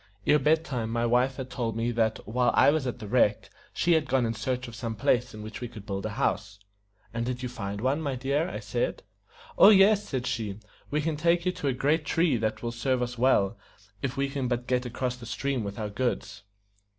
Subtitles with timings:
[0.25, 3.51] Ere bed time my wife had told me that while I was at the wreck
[3.71, 6.57] she had gone in search of some place in which we could build a house.
[7.13, 9.03] "And did you find one, my dear?" I said.
[9.59, 10.57] "Oh, yes," said she.
[10.89, 13.59] "We can take you to a great tree that will serve us well,
[14.01, 16.41] if we can but get across the stream with our goods."